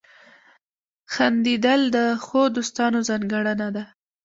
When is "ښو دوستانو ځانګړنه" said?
2.25-3.67